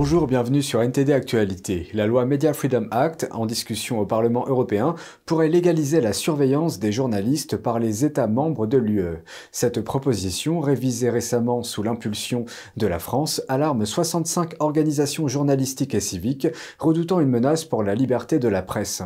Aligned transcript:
Bonjour, 0.00 0.28
bienvenue 0.28 0.62
sur 0.62 0.80
NTD 0.80 1.10
Actualité. 1.10 1.88
La 1.92 2.06
loi 2.06 2.24
Media 2.24 2.54
Freedom 2.54 2.86
Act, 2.92 3.26
en 3.32 3.46
discussion 3.46 3.98
au 3.98 4.06
Parlement 4.06 4.46
européen, 4.46 4.94
pourrait 5.26 5.48
légaliser 5.48 6.00
la 6.00 6.12
surveillance 6.12 6.78
des 6.78 6.92
journalistes 6.92 7.56
par 7.56 7.80
les 7.80 8.04
États 8.04 8.28
membres 8.28 8.68
de 8.68 8.78
l'UE. 8.78 9.18
Cette 9.50 9.80
proposition, 9.80 10.60
révisée 10.60 11.10
récemment 11.10 11.64
sous 11.64 11.82
l'impulsion 11.82 12.44
de 12.76 12.86
la 12.86 13.00
France, 13.00 13.42
alarme 13.48 13.84
65 13.84 14.54
organisations 14.60 15.26
journalistiques 15.26 15.96
et 15.96 16.00
civiques, 16.00 16.46
redoutant 16.78 17.18
une 17.18 17.30
menace 17.30 17.64
pour 17.64 17.82
la 17.82 17.96
liberté 17.96 18.38
de 18.38 18.46
la 18.46 18.62
presse. 18.62 19.02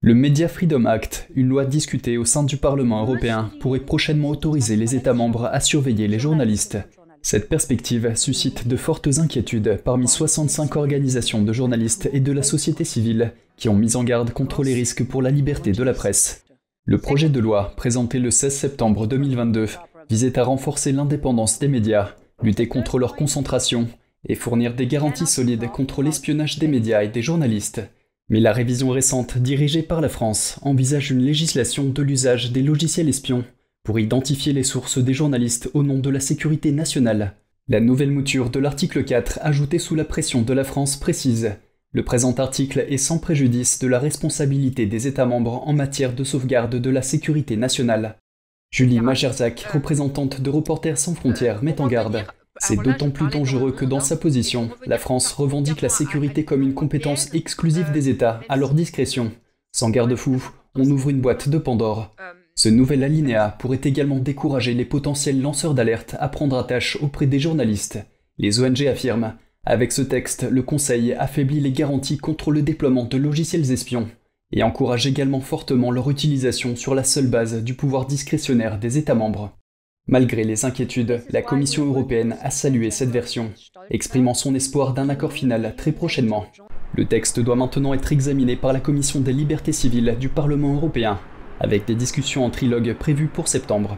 Le 0.00 0.14
Media 0.14 0.48
Freedom 0.48 0.86
Act, 0.86 1.28
une 1.36 1.46
loi 1.46 1.66
discutée 1.66 2.18
au 2.18 2.24
sein 2.24 2.42
du 2.42 2.56
Parlement 2.56 3.02
européen, 3.02 3.52
pourrait 3.60 3.78
prochainement 3.78 4.30
autoriser 4.30 4.74
les 4.74 4.96
États 4.96 5.14
membres 5.14 5.44
à 5.44 5.60
surveiller 5.60 6.08
les 6.08 6.18
journalistes. 6.18 6.78
Cette 7.30 7.50
perspective 7.50 8.16
suscite 8.16 8.66
de 8.66 8.76
fortes 8.78 9.18
inquiétudes 9.18 9.82
parmi 9.84 10.08
65 10.08 10.76
organisations 10.76 11.42
de 11.42 11.52
journalistes 11.52 12.08
et 12.14 12.20
de 12.20 12.32
la 12.32 12.42
société 12.42 12.84
civile 12.84 13.34
qui 13.58 13.68
ont 13.68 13.76
mis 13.76 13.96
en 13.96 14.02
garde 14.02 14.30
contre 14.30 14.64
les 14.64 14.72
risques 14.72 15.04
pour 15.04 15.20
la 15.20 15.30
liberté 15.30 15.72
de 15.72 15.82
la 15.82 15.92
presse. 15.92 16.46
Le 16.86 16.96
projet 16.96 17.28
de 17.28 17.38
loi, 17.38 17.74
présenté 17.76 18.18
le 18.18 18.30
16 18.30 18.56
septembre 18.56 19.06
2022, 19.06 19.66
visait 20.08 20.38
à 20.38 20.44
renforcer 20.44 20.90
l'indépendance 20.90 21.58
des 21.58 21.68
médias, 21.68 22.14
lutter 22.42 22.66
contre 22.66 22.98
leur 22.98 23.14
concentration 23.14 23.88
et 24.26 24.34
fournir 24.34 24.72
des 24.72 24.86
garanties 24.86 25.26
solides 25.26 25.68
contre 25.70 26.02
l'espionnage 26.02 26.58
des 26.58 26.66
médias 26.66 27.02
et 27.02 27.08
des 27.08 27.20
journalistes. 27.20 27.82
Mais 28.30 28.40
la 28.40 28.54
révision 28.54 28.88
récente 28.88 29.36
dirigée 29.36 29.82
par 29.82 30.00
la 30.00 30.08
France 30.08 30.58
envisage 30.62 31.10
une 31.10 31.20
législation 31.20 31.90
de 31.90 32.02
l'usage 32.02 32.52
des 32.52 32.62
logiciels 32.62 33.10
espions 33.10 33.44
pour 33.82 33.98
identifier 33.98 34.52
les 34.52 34.62
sources 34.62 34.98
des 34.98 35.14
journalistes 35.14 35.70
au 35.74 35.82
nom 35.82 35.98
de 35.98 36.10
la 36.10 36.20
sécurité 36.20 36.72
nationale. 36.72 37.36
La 37.68 37.80
nouvelle 37.80 38.10
mouture 38.10 38.50
de 38.50 38.58
l'article 38.58 39.04
4, 39.04 39.40
ajoutée 39.42 39.78
sous 39.78 39.94
la 39.94 40.04
pression 40.04 40.42
de 40.42 40.52
la 40.52 40.64
France, 40.64 40.96
précise 40.96 41.52
Le 41.92 42.02
présent 42.02 42.32
article 42.34 42.86
est 42.88 42.96
sans 42.96 43.18
préjudice 43.18 43.78
de 43.78 43.86
la 43.86 43.98
responsabilité 43.98 44.86
des 44.86 45.06
États 45.06 45.26
membres 45.26 45.62
en 45.66 45.72
matière 45.72 46.14
de 46.14 46.24
sauvegarde 46.24 46.76
de 46.76 46.90
la 46.90 47.02
sécurité 47.02 47.56
nationale. 47.56 48.16
Julie 48.70 49.00
Majerzac, 49.00 49.66
représentante 49.72 50.40
de 50.40 50.50
Reporters 50.50 50.98
sans 50.98 51.14
frontières, 51.14 51.62
met 51.62 51.80
en 51.80 51.86
garde. 51.86 52.24
C'est 52.58 52.76
d'autant 52.76 53.10
plus 53.10 53.28
dangereux 53.28 53.72
que 53.72 53.84
dans 53.84 54.00
sa 54.00 54.16
position, 54.16 54.70
la 54.86 54.98
France 54.98 55.32
revendique 55.32 55.80
la 55.80 55.88
sécurité 55.88 56.44
comme 56.44 56.62
une 56.62 56.74
compétence 56.74 57.32
exclusive 57.34 57.92
des 57.92 58.08
États, 58.08 58.40
à 58.48 58.56
leur 58.56 58.74
discrétion. 58.74 59.30
Sans 59.72 59.90
garde-fou, 59.90 60.42
on 60.74 60.88
ouvre 60.90 61.10
une 61.10 61.20
boîte 61.20 61.48
de 61.48 61.58
Pandore. 61.58 62.14
Ce 62.58 62.68
nouvel 62.68 63.04
alinéa 63.04 63.54
pourrait 63.60 63.78
également 63.84 64.18
décourager 64.18 64.74
les 64.74 64.84
potentiels 64.84 65.40
lanceurs 65.40 65.74
d'alerte 65.74 66.16
à 66.18 66.28
prendre 66.28 66.58
attache 66.58 66.98
auprès 67.00 67.26
des 67.26 67.38
journalistes. 67.38 68.00
Les 68.36 68.58
ONG 68.58 68.84
affirment 68.88 69.34
Avec 69.64 69.92
ce 69.92 70.02
texte, 70.02 70.44
le 70.50 70.62
Conseil 70.62 71.12
affaiblit 71.12 71.60
les 71.60 71.70
garanties 71.70 72.18
contre 72.18 72.50
le 72.50 72.62
déploiement 72.62 73.04
de 73.04 73.16
logiciels 73.16 73.70
espions 73.70 74.08
et 74.50 74.64
encourage 74.64 75.06
également 75.06 75.38
fortement 75.38 75.92
leur 75.92 76.10
utilisation 76.10 76.74
sur 76.74 76.96
la 76.96 77.04
seule 77.04 77.28
base 77.28 77.62
du 77.62 77.74
pouvoir 77.74 78.06
discrétionnaire 78.06 78.80
des 78.80 78.98
États 78.98 79.14
membres. 79.14 79.56
Malgré 80.08 80.42
les 80.42 80.64
inquiétudes, 80.64 81.22
la 81.30 81.42
Commission 81.42 81.84
européenne 81.86 82.38
a 82.42 82.50
salué 82.50 82.90
cette 82.90 83.10
version, 83.10 83.52
exprimant 83.90 84.34
son 84.34 84.56
espoir 84.56 84.94
d'un 84.94 85.10
accord 85.10 85.32
final 85.32 85.74
très 85.76 85.92
prochainement. 85.92 86.46
Le 86.96 87.04
texte 87.04 87.38
doit 87.38 87.54
maintenant 87.54 87.94
être 87.94 88.10
examiné 88.10 88.56
par 88.56 88.72
la 88.72 88.80
Commission 88.80 89.20
des 89.20 89.32
libertés 89.32 89.72
civiles 89.72 90.16
du 90.18 90.28
Parlement 90.28 90.74
européen 90.74 91.20
avec 91.60 91.84
des 91.86 91.94
discussions 91.94 92.44
en 92.44 92.50
trilogue 92.50 92.94
prévues 92.94 93.28
pour 93.28 93.48
septembre. 93.48 93.96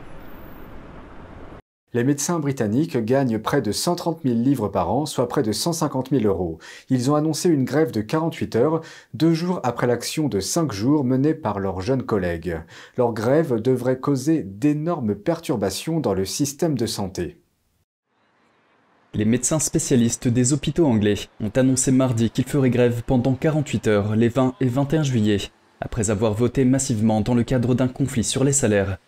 Les 1.93 2.05
médecins 2.05 2.39
britanniques 2.39 2.97
gagnent 2.99 3.41
près 3.41 3.63
de 3.63 3.73
130 3.73 4.21
000 4.23 4.37
livres 4.37 4.69
par 4.69 4.93
an, 4.93 5.07
soit 5.07 5.27
près 5.27 5.43
de 5.43 5.51
150 5.51 6.11
000 6.11 6.23
euros. 6.23 6.59
Ils 6.89 7.11
ont 7.11 7.17
annoncé 7.17 7.49
une 7.49 7.65
grève 7.65 7.91
de 7.91 8.01
48 8.01 8.55
heures, 8.55 8.81
deux 9.13 9.35
jours 9.35 9.59
après 9.65 9.89
l'action 9.89 10.29
de 10.29 10.39
5 10.39 10.71
jours 10.71 11.03
menée 11.03 11.35
par 11.35 11.59
leurs 11.59 11.81
jeunes 11.81 12.05
collègues. 12.05 12.61
Leur 12.97 13.13
grève 13.13 13.61
devrait 13.61 13.99
causer 13.99 14.45
d'énormes 14.45 15.17
perturbations 15.17 15.99
dans 15.99 16.15
le 16.15 16.25
système 16.25 16.79
de 16.79 16.87
santé. 16.87 17.39
Les 19.13 19.25
médecins 19.25 19.59
spécialistes 19.59 20.29
des 20.29 20.53
hôpitaux 20.53 20.87
anglais 20.87 21.17
ont 21.41 21.51
annoncé 21.57 21.91
mardi 21.91 22.31
qu'ils 22.31 22.45
feraient 22.45 22.71
grève 22.71 23.03
pendant 23.05 23.35
48 23.35 23.89
heures 23.89 24.15
les 24.15 24.29
20 24.29 24.55
et 24.61 24.67
21 24.67 25.03
juillet 25.03 25.39
après 25.81 26.11
avoir 26.11 26.35
voté 26.35 26.65
massivement 26.65 27.21
dans 27.21 27.35
le 27.35 27.43
cadre 27.43 27.75
d'un 27.75 27.89
conflit 27.89 28.25
sur 28.25 28.45
les 28.45 28.53
salaires. 28.53 28.99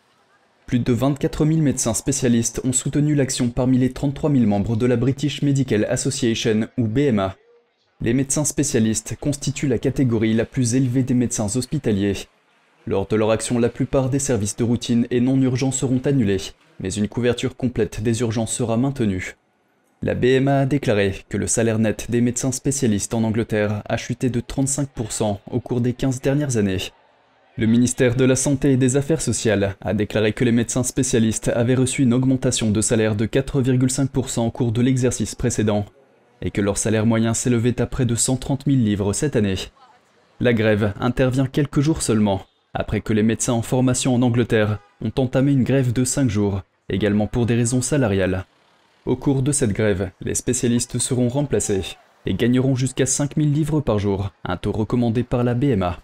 Plus 0.67 0.79
de 0.79 0.93
24 0.93 1.45
000 1.45 1.59
médecins 1.59 1.95
spécialistes 1.95 2.61
ont 2.65 2.73
soutenu 2.73 3.15
l'action 3.15 3.51
parmi 3.51 3.79
les 3.79 3.93
33 3.93 4.31
000 4.31 4.47
membres 4.47 4.77
de 4.77 4.87
la 4.87 4.97
British 4.97 5.43
Medical 5.43 5.85
Association 5.85 6.69
ou 6.79 6.87
BMA. 6.87 7.37
Les 8.01 8.15
médecins 8.15 8.45
spécialistes 8.45 9.17
constituent 9.21 9.69
la 9.69 9.79
catégorie 9.79 10.35
la 10.35 10.45
plus 10.45 10.75
élevée 10.75 11.03
des 11.03 11.15
médecins 11.15 11.55
hospitaliers. 11.55 12.17
Lors 12.87 13.07
de 13.07 13.17
leur 13.17 13.31
action, 13.31 13.59
la 13.59 13.69
plupart 13.69 14.09
des 14.09 14.19
services 14.19 14.57
de 14.57 14.65
routine 14.65 15.07
et 15.11 15.21
non 15.21 15.41
urgents 15.41 15.71
seront 15.73 16.01
annulés, 16.05 16.53
mais 16.81 16.93
une 16.93 17.09
couverture 17.09 17.57
complète 17.57 18.03
des 18.03 18.21
urgences 18.23 18.53
sera 18.53 18.77
maintenue. 18.77 19.37
La 20.05 20.15
BMA 20.15 20.61
a 20.61 20.67
déclaré 20.67 21.15
que 21.29 21.37
le 21.37 21.47
salaire 21.47 21.79
net 21.79 22.11
des 22.11 22.21
médecins 22.21 22.51
spécialistes 22.51 23.15
en 23.15 23.23
Angleterre 23.23 23.83
a 23.89 23.97
chuté 23.97 24.31
de 24.31 24.41
35% 24.41 25.39
au 25.49 25.61
cours 25.61 25.81
des 25.81 25.93
15 25.93 26.21
dernières 26.21 26.57
années. 26.57 26.91
Le 27.57 27.67
ministère 27.67 28.17
de 28.17 28.25
la 28.25 28.35
Santé 28.35 28.73
et 28.73 28.77
des 28.77 28.97
Affaires 28.97 29.21
sociales 29.21 29.77
a 29.81 29.95
déclaré 29.95 30.33
que 30.33 30.45
les 30.45 30.51
médecins 30.51 30.83
spécialistes 30.83 31.53
avaient 31.55 31.77
reçu 31.77 32.03
une 32.03 32.15
augmentation 32.15 32.73
de 32.73 32.81
salaire 32.81 33.15
de 33.15 33.27
4,5% 33.27 34.41
au 34.41 34.51
cours 34.51 34.73
de 34.73 34.83
l'exercice 34.83 35.37
précédent, 35.37 35.85
et 36.41 36.51
que 36.51 36.61
leur 36.61 36.79
salaire 36.79 37.07
moyen 37.07 37.33
s'élevait 37.33 37.81
à 37.81 37.87
près 37.87 38.05
de 38.05 38.17
130 38.17 38.65
000 38.67 38.79
livres 38.79 39.13
cette 39.13 39.37
année. 39.37 39.55
La 40.41 40.53
grève 40.53 40.95
intervient 40.99 41.47
quelques 41.47 41.81
jours 41.81 42.03
seulement, 42.03 42.43
après 42.75 43.03
que 43.03 43.13
les 43.13 43.23
médecins 43.23 43.53
en 43.53 43.63
formation 43.63 44.17
en 44.17 44.23
Angleterre 44.23 44.81
ont 45.01 45.13
entamé 45.17 45.53
une 45.53 45.63
grève 45.63 45.93
de 45.93 46.03
5 46.03 46.29
jours, 46.29 46.63
également 46.89 47.29
pour 47.29 47.47
des 47.47 47.55
raisons 47.55 47.83
salariales. 47.83 48.47
Au 49.05 49.17
cours 49.17 49.43
de 49.43 49.51
cette 49.51 49.73
grève, 49.73 50.13
les 50.21 50.37
spécialistes 50.37 51.01
seront 51.01 51.29
remplacés 51.29 51.97
et 52.25 52.35
gagneront 52.35 52.77
jusqu'à 52.77 53.05
5000 53.05 53.53
livres 53.53 53.81
par 53.81 53.99
jour, 53.99 54.31
un 54.45 54.57
taux 54.57 54.71
recommandé 54.71 55.25
par 55.25 55.43
la 55.43 55.55
BMA. 55.55 55.99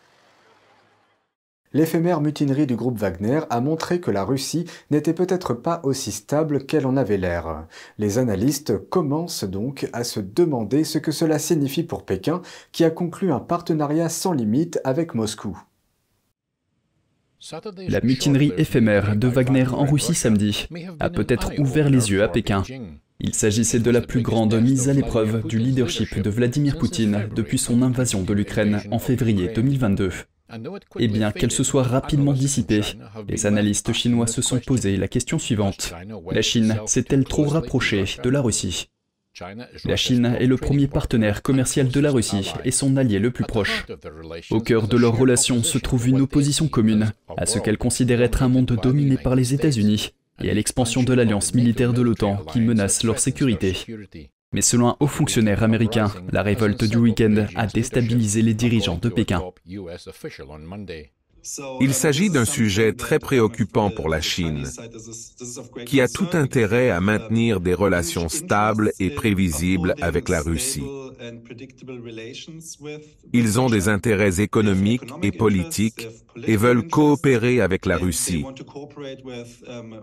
L'éphémère 1.72 2.20
mutinerie 2.20 2.66
du 2.66 2.75
groupe 2.75 2.98
Wagner 2.98 3.41
a 3.50 3.60
montré 3.60 4.00
que 4.00 4.10
la 4.10 4.25
Russie 4.25 4.64
n'était 4.91 5.12
peut-être 5.12 5.54
pas 5.54 5.81
aussi 5.84 6.10
stable 6.10 6.64
qu'elle 6.64 6.86
en 6.86 6.97
avait 6.97 7.19
l'air. 7.19 7.66
Les 7.98 8.19
analystes 8.19 8.76
commencent 8.88 9.44
donc 9.44 9.88
à 9.92 10.03
se 10.03 10.19
demander 10.19 10.82
ce 10.82 10.98
que 10.98 11.12
cela 11.12 11.38
signifie 11.38 11.84
pour 11.84 12.04
Pékin, 12.04 12.42
qui 12.72 12.84
a 12.84 12.91
conclu 12.91 13.30
un 13.30 13.41
partenariat 13.41 14.09
sans 14.09 14.32
limite 14.32 14.80
avec 14.82 15.15
Moscou. 15.15 15.56
La 17.88 18.00
mutinerie 18.00 18.53
éphémère 18.56 19.15
de 19.15 19.28
Wagner 19.28 19.69
en 19.69 19.84
Russie 19.84 20.15
samedi 20.15 20.66
a 20.99 21.09
peut-être 21.09 21.53
ouvert 21.59 21.88
les 21.88 22.10
yeux 22.10 22.22
à 22.22 22.28
Pékin. 22.28 22.65
Il 23.21 23.34
s'agissait 23.34 23.78
de 23.78 23.91
la 23.91 24.00
plus 24.00 24.22
grande 24.22 24.54
mise 24.60 24.88
à 24.88 24.93
l'épreuve 24.93 25.47
du 25.47 25.59
leadership 25.59 26.21
de 26.21 26.31
Vladimir 26.31 26.78
Poutine 26.78 27.28
depuis 27.34 27.59
son 27.59 27.82
invasion 27.82 28.22
de 28.22 28.32
l'Ukraine 28.32 28.81
en 28.91 28.98
février 28.98 29.53
2022. 29.54 30.10
Et 30.98 31.09
bien 31.09 31.31
qu'elle 31.31 31.53
se 31.53 31.62
soit 31.62 31.82
rapidement 31.84 32.32
dissipée, 32.32 32.82
les 33.28 33.47
analystes 33.47 33.93
chinois 33.93 34.27
se 34.27 34.43
sont 34.43 34.59
posé 34.59 34.97
la 34.97 35.09
question 35.09 35.38
suivante. 35.38 35.94
La 36.32 36.43
Chine 36.43 36.77
s'est-elle 36.87 37.25
trop 37.25 37.44
rapprochée 37.44 38.04
de 38.22 38.31
la 38.31 38.41
Russie? 38.41 38.88
La 39.84 39.97
Chine 39.97 40.37
est 40.38 40.47
le 40.47 40.56
premier 40.56 40.87
partenaire 40.87 41.43
commercial 41.43 41.88
de 41.88 42.00
la 42.00 42.10
Russie 42.10 42.53
et 42.65 42.71
son 42.71 42.97
allié 42.97 43.19
le 43.19 43.31
plus 43.31 43.44
proche. 43.44 43.87
Au 44.50 44.60
cœur 44.60 44.88
de 44.88 44.97
leurs 44.97 45.16
relations 45.16 45.62
se 45.62 45.78
trouve 45.78 46.09
une 46.09 46.21
opposition 46.21 46.69
commune 46.69 47.12
à 47.37 47.47
ce 47.47 47.59
qu'elle 47.59 47.78
considère 47.78 48.22
être 48.22 48.43
un 48.43 48.48
monde 48.48 48.78
dominé 48.82 49.16
par 49.16 49.34
les 49.34 49.54
États-Unis 49.54 50.12
et 50.42 50.51
à 50.51 50.54
l'expansion 50.54 51.03
de 51.03 51.12
l'alliance 51.12 51.54
militaire 51.54 51.92
de 51.92 52.03
l'OTAN 52.03 52.45
qui 52.53 52.60
menace 52.60 53.03
leur 53.03 53.18
sécurité. 53.18 53.74
Mais 54.53 54.62
selon 54.62 54.89
un 54.89 54.97
haut 55.01 55.07
fonctionnaire 55.07 55.62
américain, 55.62 56.10
la 56.33 56.42
révolte 56.42 56.84
du 56.84 56.97
week-end 56.97 57.47
a 57.54 57.66
déstabilisé 57.66 58.41
les 58.42 58.54
dirigeants 58.54 58.98
de 59.01 59.09
Pékin. 59.10 59.42
Il 61.80 61.95
s'agit 61.95 62.30
d'un 62.30 62.45
sujet 62.45 62.92
très 62.92 63.18
préoccupant 63.18 63.91
pour 63.91 64.09
la 64.09 64.21
Chine, 64.21 64.66
qui 65.86 66.00
a 66.00 66.09
tout 66.09 66.28
intérêt 66.33 66.91
à 66.91 67.00
maintenir 67.00 67.60
des 67.60 67.74
relations 67.74 68.28
stables 68.28 68.92
et 68.98 69.10
prévisibles 69.10 69.95
avec 70.00 70.28
la 70.28 70.41
Russie. 70.41 70.84
Ils 73.33 73.60
ont 73.60 73.68
des 73.68 73.89
intérêts 73.89 74.41
économiques 74.41 75.10
et 75.22 75.33
politiques 75.33 76.09
et 76.47 76.56
veulent 76.56 76.86
coopérer 76.86 77.60
avec 77.60 77.86
la 77.86 77.97
Russie, 77.97 78.45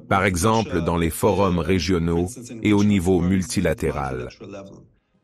par 0.09 0.25
exemple 0.25 0.81
dans 0.81 0.97
les 0.97 1.09
forums 1.09 1.59
régionaux 1.59 2.27
et 2.63 2.73
au 2.73 2.83
niveau 2.83 3.21
multilatéral. 3.21 4.29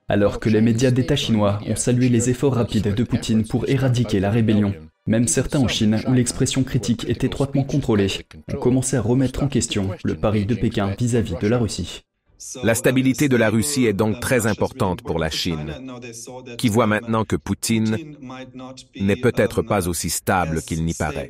Alors 0.08 0.40
que 0.40 0.50
les 0.50 0.62
médias 0.62 0.92
d'État 0.92 1.16
chinois 1.16 1.60
ont 1.66 1.76
salué 1.76 2.10
les 2.10 2.30
efforts 2.30 2.56
rapides 2.56 2.94
de 2.94 3.04
Poutine 3.04 3.46
pour 3.48 3.70
éradiquer 3.70 4.20
la 4.20 4.30
rébellion, 4.30 4.74
même 5.08 5.28
certains 5.28 5.60
en 5.60 5.68
Chine, 5.68 6.02
où 6.08 6.14
l'expression 6.14 6.64
critique 6.64 7.06
est 7.10 7.24
étroitement 7.24 7.64
contrôlée, 7.64 8.26
ont 8.54 8.58
commencé 8.58 8.96
à 8.96 9.02
remettre 9.02 9.44
en 9.44 9.48
question 9.48 9.90
le 10.04 10.16
pari 10.16 10.46
de 10.46 10.56
Pékin 10.56 10.94
vis-à-vis 10.98 11.36
de 11.42 11.48
la 11.48 11.58
Russie. 11.58 12.02
La 12.64 12.74
stabilité 12.74 13.30
de 13.30 13.38
la 13.38 13.50
Russie 13.50 13.86
est 13.86 13.94
donc 13.94 14.20
très 14.20 14.48
importante 14.48 15.04
pour 15.04 15.20
la 15.20 15.30
Chine, 15.30 15.76
qui 16.58 16.70
voit 16.70 16.88
maintenant 16.88 17.24
que 17.24 17.36
Poutine 17.36 17.98
n'est 19.00 19.16
peut-être 19.16 19.62
pas 19.62 19.88
aussi 19.88 20.10
stable 20.10 20.62
qu'il 20.62 20.84
n'y 20.84 20.94
paraît. 20.94 21.30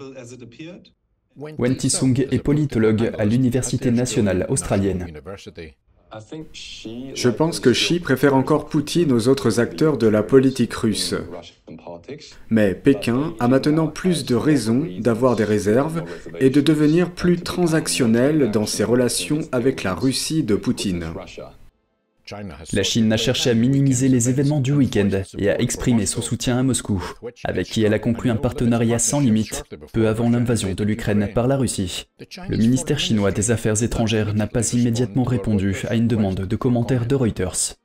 Wen 1.37 1.77
Tisung 1.77 2.27
est 2.29 2.43
politologue 2.43 3.11
à 3.17 3.25
l'Université 3.25 3.89
nationale 3.91 4.45
australienne. 4.49 5.07
Je 7.15 7.29
pense 7.29 7.59
que 7.59 7.69
Xi 7.69 7.99
préfère 7.99 8.35
encore 8.35 8.67
Poutine 8.67 9.11
aux 9.11 9.27
autres 9.27 9.59
acteurs 9.59 9.97
de 9.97 10.07
la 10.07 10.23
politique 10.23 10.73
russe. 10.73 11.15
Mais 12.49 12.75
Pékin 12.75 13.33
a 13.39 13.47
maintenant 13.47 13.87
plus 13.87 14.25
de 14.25 14.35
raisons 14.35 14.87
d'avoir 14.99 15.35
des 15.35 15.45
réserves 15.45 16.03
et 16.39 16.49
de 16.49 16.61
devenir 16.61 17.11
plus 17.11 17.39
transactionnel 17.39 18.51
dans 18.51 18.65
ses 18.65 18.83
relations 18.83 19.39
avec 19.51 19.83
la 19.83 19.93
Russie 19.93 20.43
de 20.43 20.55
Poutine. 20.55 21.13
La 22.73 22.83
Chine 22.83 23.11
a 23.11 23.17
cherché 23.17 23.49
à 23.49 23.53
minimiser 23.53 24.07
les 24.07 24.29
événements 24.29 24.59
du 24.59 24.71
week-end 24.73 25.09
et 25.37 25.49
à 25.49 25.59
exprimer 25.59 26.05
son 26.05 26.21
soutien 26.21 26.57
à 26.59 26.63
Moscou, 26.63 27.03
avec 27.43 27.67
qui 27.67 27.83
elle 27.83 27.93
a 27.93 27.99
conclu 27.99 28.29
un 28.29 28.35
partenariat 28.35 28.99
sans 28.99 29.19
limite 29.19 29.63
peu 29.93 30.07
avant 30.07 30.29
l'invasion 30.29 30.73
de 30.73 30.83
l'Ukraine 30.83 31.29
par 31.33 31.47
la 31.47 31.57
Russie. 31.57 32.05
Le 32.49 32.57
ministère 32.57 32.99
chinois 32.99 33.31
des 33.31 33.51
Affaires 33.51 33.81
étrangères 33.83 34.33
n'a 34.33 34.47
pas 34.47 34.73
immédiatement 34.73 35.23
répondu 35.23 35.83
à 35.89 35.95
une 35.95 36.07
demande 36.07 36.41
de 36.41 36.55
commentaires 36.55 37.05
de 37.05 37.15
Reuters 37.15 37.75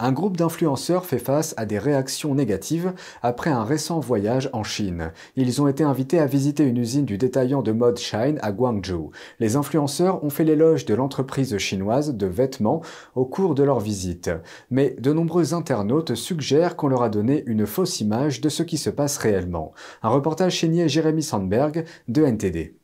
un 0.00 0.12
groupe 0.12 0.36
d'influenceurs 0.36 1.04
fait 1.04 1.18
face 1.18 1.54
à 1.56 1.66
des 1.66 1.78
réactions 1.78 2.34
négatives 2.34 2.94
après 3.22 3.50
un 3.50 3.64
récent 3.64 4.00
voyage 4.00 4.48
en 4.52 4.64
Chine. 4.64 5.12
Ils 5.36 5.60
ont 5.60 5.68
été 5.68 5.84
invités 5.84 6.18
à 6.18 6.26
visiter 6.26 6.64
une 6.64 6.78
usine 6.78 7.04
du 7.04 7.18
détaillant 7.18 7.62
de 7.62 7.72
mode 7.72 7.98
Shine 7.98 8.38
à 8.40 8.50
Guangzhou. 8.50 9.10
Les 9.38 9.56
influenceurs 9.56 10.24
ont 10.24 10.30
fait 10.30 10.44
l'éloge 10.44 10.86
de 10.86 10.94
l'entreprise 10.94 11.56
chinoise 11.58 12.14
de 12.14 12.26
vêtements 12.26 12.80
au 13.14 13.26
cours 13.26 13.54
de 13.54 13.62
leur 13.62 13.78
visite. 13.78 14.30
Mais 14.70 14.96
de 14.98 15.12
nombreux 15.12 15.52
internautes 15.52 16.14
suggèrent 16.14 16.76
qu'on 16.76 16.88
leur 16.88 17.02
a 17.02 17.10
donné 17.10 17.44
une 17.46 17.66
fausse 17.66 18.00
image 18.00 18.40
de 18.40 18.48
ce 18.48 18.62
qui 18.62 18.78
se 18.78 18.90
passe 18.90 19.18
réellement. 19.18 19.72
Un 20.02 20.08
reportage 20.08 20.58
signé 20.58 20.88
Jérémy 20.88 21.22
Sandberg 21.22 21.84
de 22.08 22.24
NTD. 22.24 22.79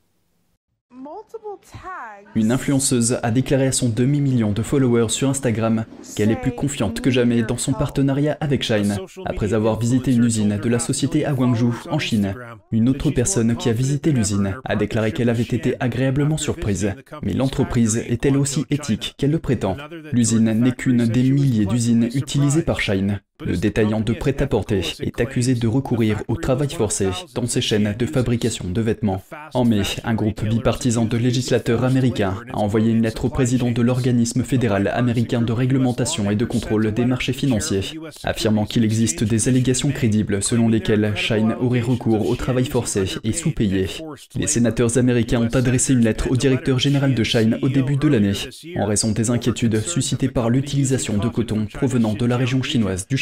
Une 2.34 2.52
influenceuse 2.52 3.18
a 3.22 3.30
déclaré 3.30 3.66
à 3.66 3.72
son 3.72 3.88
demi-million 3.88 4.52
de 4.52 4.62
followers 4.62 5.08
sur 5.08 5.28
Instagram 5.28 5.84
qu'elle 6.14 6.30
est 6.30 6.40
plus 6.40 6.54
confiante 6.54 7.00
que 7.00 7.10
jamais 7.10 7.42
dans 7.42 7.56
son 7.56 7.72
partenariat 7.72 8.36
avec 8.40 8.62
Shine, 8.62 8.96
après 9.24 9.54
avoir 9.54 9.78
visité 9.78 10.12
une 10.12 10.24
usine 10.24 10.58
de 10.58 10.68
la 10.68 10.78
société 10.78 11.24
à 11.24 11.32
Guangzhou, 11.32 11.74
en 11.90 11.98
Chine. 11.98 12.34
Une 12.72 12.88
autre 12.88 13.10
personne 13.10 13.56
qui 13.56 13.68
a 13.68 13.72
visité 13.72 14.12
l'usine 14.12 14.56
a 14.64 14.76
déclaré 14.76 15.12
qu'elle 15.12 15.30
avait 15.30 15.42
été 15.42 15.76
agréablement 15.80 16.36
surprise. 16.36 16.92
Mais 17.22 17.32
l'entreprise 17.32 17.96
est 17.96 18.24
elle 18.24 18.36
aussi 18.36 18.64
éthique 18.70 19.14
qu'elle 19.16 19.30
le 19.32 19.38
prétend? 19.38 19.76
L'usine 20.12 20.52
n'est 20.52 20.72
qu'une 20.72 21.06
des 21.06 21.30
milliers 21.30 21.66
d'usines 21.66 22.08
utilisées 22.14 22.62
par 22.62 22.80
Shine. 22.80 23.20
Le 23.44 23.56
détaillant 23.56 24.00
de 24.00 24.14
prêt-à-porter 24.14 24.80
est 25.00 25.20
accusé 25.20 25.54
de 25.54 25.68
recourir 25.68 26.22
au 26.26 26.36
travail 26.36 26.70
forcé 26.70 27.08
dans 27.34 27.46
ses 27.46 27.60
chaînes 27.60 27.94
de 27.98 28.06
fabrication 28.06 28.64
de 28.68 28.80
vêtements. 28.80 29.22
En 29.52 29.64
mai, 29.64 29.82
un 30.04 30.14
groupe 30.14 30.42
bipartisan 30.42 31.04
de 31.04 31.18
législateurs 31.18 31.84
américains 31.84 32.34
a 32.52 32.58
envoyé 32.58 32.92
une 32.92 33.02
lettre 33.02 33.26
au 33.26 33.28
président 33.28 33.70
de 33.70 33.82
l'organisme 33.82 34.42
fédéral 34.42 34.88
américain 34.88 35.42
de 35.42 35.52
réglementation 35.52 36.30
et 36.30 36.36
de 36.36 36.44
contrôle 36.46 36.92
des 36.92 37.04
marchés 37.04 37.34
financiers, 37.34 37.82
affirmant 38.24 38.64
qu'il 38.64 38.84
existe 38.84 39.22
des 39.22 39.48
allégations 39.48 39.90
crédibles 39.90 40.42
selon 40.42 40.68
lesquelles 40.68 41.12
Shine 41.14 41.54
aurait 41.60 41.80
recours 41.80 42.30
au 42.30 42.36
travail 42.36 42.64
forcé 42.64 43.04
et 43.22 43.32
sous-payé. 43.32 43.86
Les 44.34 44.46
sénateurs 44.46 44.96
américains 44.96 45.42
ont 45.42 45.54
adressé 45.54 45.92
une 45.92 46.04
lettre 46.04 46.30
au 46.30 46.36
directeur 46.36 46.78
général 46.78 47.14
de 47.14 47.22
Shine 47.22 47.58
au 47.60 47.68
début 47.68 47.96
de 47.96 48.08
l'année, 48.08 48.32
en 48.78 48.86
raison 48.86 49.12
des 49.12 49.28
inquiétudes 49.28 49.80
suscitées 49.80 50.28
par 50.28 50.48
l'utilisation 50.48 51.18
de 51.18 51.28
coton 51.28 51.66
provenant 51.66 52.14
de 52.14 52.24
la 52.24 52.38
région 52.38 52.62
chinoise 52.62 53.06
du 53.06 53.16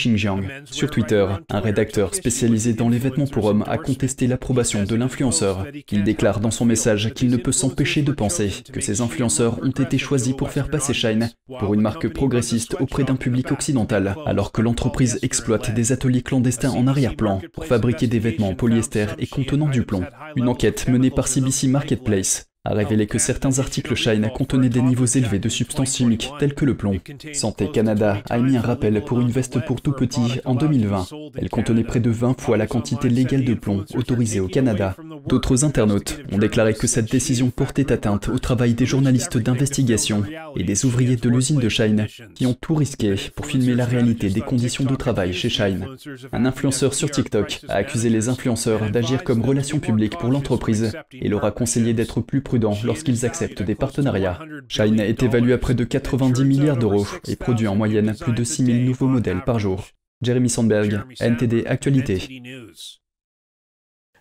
sur 0.67 0.91
Twitter, 0.91 1.27
un 1.49 1.61
rédacteur 1.61 2.15
spécialisé 2.15 2.75
dans 2.75 2.89
les 2.89 2.99
vêtements 2.99 3.27
pour 3.27 3.47
hommes 3.47 3.65
a 3.67 3.79
contesté 3.79 4.27
l'approbation 4.27 4.85
de 4.85 4.95
l'influenceur. 4.95 5.67
Il 5.91 6.05
déclare 6.05 6.41
dans 6.41 6.51
son 6.51 6.67
message 6.67 7.15
qu'il 7.15 7.31
ne 7.31 7.37
peut 7.37 7.53
s'empêcher 7.53 8.03
de 8.03 8.13
penser 8.13 8.51
que 8.73 8.81
ces 8.81 9.01
influenceurs 9.01 9.59
ont 9.63 9.71
été 9.71 9.97
choisis 9.97 10.35
pour 10.35 10.51
faire 10.51 10.69
passer 10.69 10.93
Shine 10.93 11.31
pour 11.59 11.73
une 11.73 11.81
marque 11.81 12.09
progressiste 12.09 12.77
auprès 12.81 13.05
d'un 13.05 13.17
public 13.17 13.51
occidental, 13.51 14.15
alors 14.27 14.53
que 14.53 14.63
l'entreprise 14.63 15.19
exploite 15.23 15.73
des 15.73 15.93
ateliers 15.93 16.23
clandestins 16.23 16.73
en 16.73 16.87
arrière-plan 16.87 17.41
pour 17.53 17.65
fabriquer 17.65 18.07
des 18.07 18.19
vêtements 18.19 18.51
en 18.51 18.55
polyester 18.55 19.07
et 19.19 19.27
contenant 19.27 19.69
du 19.69 19.85
plomb. 19.85 20.05
Une 20.37 20.49
enquête 20.49 20.87
menée 20.89 21.11
par 21.11 21.29
CBC 21.29 21.69
Marketplace 21.69 22.47
a 22.67 22.73
révélé 22.73 23.07
que 23.07 23.19
certains 23.19 23.59
articles 23.59 23.95
Shine 23.95 24.31
contenaient 24.35 24.71
des 24.71 24.81
niveaux 24.81 25.05
élevés 25.05 25.39
de 25.39 25.51
substances 25.51 25.97
chimiques 25.97 26.31
telles 26.39 26.55
que 26.55 26.65
le 26.65 26.75
plomb. 26.75 26.99
Santé 27.35 27.71
Canada 27.71 28.23
a 28.31 28.39
émis 28.39 28.57
un 28.57 28.63
rappel 28.63 29.03
pour 29.05 29.21
une 29.21 29.31
veste 29.31 29.63
pour 29.67 29.83
tout 29.83 29.93
petit 29.93 30.41
en 30.47 30.55
2020. 30.55 31.09
Elle 31.37 31.51
contenait 31.51 31.85
près 31.85 32.01
de 32.01 32.11
20 32.11 32.41
fois 32.41 32.57
la 32.57 32.67
quantité 32.67 33.11
légale 33.11 33.45
de 33.45 33.53
plomb 33.53 33.85
autorisée 33.95 34.41
au 34.41 34.49
Canada. 34.49 34.97
D'autres 35.27 35.65
internautes 35.65 36.21
ont 36.33 36.39
déclaré 36.39 36.73
que 36.73 36.87
cette 36.87 37.11
décision 37.11 37.51
portait 37.51 37.93
atteinte 37.93 38.31
au 38.31 38.39
travail 38.39 38.73
des 38.73 38.87
journalistes 38.87 39.37
d'investigation 39.37 40.23
et 40.57 40.65
des 40.65 40.87
ouvriers 40.87 41.17
de 41.17 41.29
l'usine 41.29 41.61
de 41.61 41.69
Shine 41.69 42.07
qui 42.35 42.47
ont 42.47 42.55
tout 42.55 42.75
risqué 42.75 43.15
pour 43.37 43.45
filmer 43.45 43.75
la 43.75 43.85
réalité 43.85 44.31
des 44.31 44.41
conditions 44.41 44.85
de 44.85 44.95
travail 44.95 45.35
chez 45.35 45.51
Shine. 45.51 45.87
Un 46.33 46.47
influenceur 46.47 46.95
sur 46.95 47.11
TikTok 47.11 47.61
a 47.69 47.75
accusé 47.75 48.09
les 48.09 48.29
influenceurs 48.31 48.91
d'agir 48.91 49.23
comme 49.23 49.43
relations 49.43 49.81
publiques 49.81 50.17
pour 50.17 50.31
l'entreprise 50.31 50.93
et 51.13 51.29
leur 51.29 51.45
a 51.45 51.51
conseillé 51.51 51.93
d'être 51.93 52.21
plus 52.21 52.41
lorsqu'ils 52.85 53.25
acceptent 53.25 53.63
des 53.63 53.75
partenariats. 53.75 54.39
Shine 54.69 55.01
est 55.01 55.23
évalué 55.23 55.53
à 55.53 55.59
près 55.59 55.75
de 55.75 55.85
90 55.85 56.45
milliards 56.45 56.77
d'euros 56.77 57.07
et 57.29 57.37
produit 57.37 57.69
en 57.69 57.77
moyenne 57.77 58.15
plus 58.19 58.33
de 58.33 58.45
6000 58.45 58.85
nouveaux 58.85 59.09
modèles 59.09 59.43
par 59.45 59.59
jour. 59.59 59.85
Jeremy 60.23 60.49
Sandberg, 60.49 61.03
NTD 61.21 61.67
Actualité. 61.67 62.43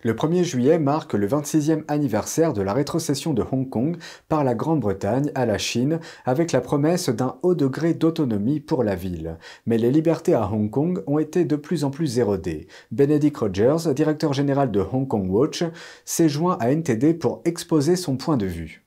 Le 0.06 0.14
1er 0.14 0.44
juillet 0.44 0.80
marque 0.80 1.14
le 1.14 1.26
26e 1.26 1.86
anniversaire 1.88 2.52
de 2.52 2.62
la 2.62 2.74
rétrocession 2.74 3.34
de 3.34 3.42
Hong 3.50 3.70
Kong 3.70 3.96
par 4.28 4.44
la 4.44 4.54
Grande-Bretagne 4.54 5.32
à 5.34 5.46
la 5.46 5.58
Chine 5.58 6.02
avec 6.26 6.52
la 6.52 6.60
promesse 6.60 7.08
d'un 7.08 7.38
haut 7.42 7.56
degré 7.56 7.94
d'autonomie 7.94 8.60
pour 8.60 8.84
la 8.84 8.96
ville. 8.96 9.38
Mais 9.66 9.78
les 9.78 9.92
libertés 9.92 10.34
à 10.34 10.52
Hong 10.52 10.70
Kong 10.70 11.02
ont 11.08 11.20
été 11.20 11.46
de 11.46 11.56
plus 11.56 11.86
en 11.86 11.90
plus 11.90 12.20
érodées. 12.20 12.68
Benedict 12.92 13.38
Rogers, 13.38 13.94
directeur 13.96 14.34
général 14.34 14.72
de 14.72 14.82
Hong 14.82 15.08
Kong 15.08 15.32
Watch, 15.32 15.64
s'est 16.04 16.28
joint 16.28 16.58
à 16.60 16.70
NTD 16.70 17.14
pour 17.14 17.42
exposer 17.46 17.96
son 17.96 18.18
point 18.18 18.36
de 18.36 18.46
vue. 18.46 18.83